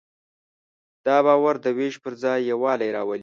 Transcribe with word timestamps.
دا 1.05 1.17
باور 1.25 1.55
د 1.65 1.67
وېش 1.77 1.95
پر 2.03 2.13
ځای 2.23 2.39
یووالی 2.51 2.89
راولي. 2.95 3.19